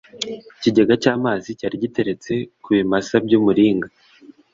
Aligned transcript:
ikigega 0.57 0.93
cy’amazi 1.03 1.49
cyari 1.59 1.75
giteretse 1.83 2.33
ku 2.63 2.69
bimasa 2.77 3.15
by’umuringa 3.25 3.87